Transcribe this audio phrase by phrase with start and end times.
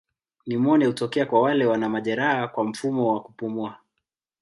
[0.47, 3.77] Nimonia hutokea kwa wale wana majeraha kwa mfumo wa kupumua.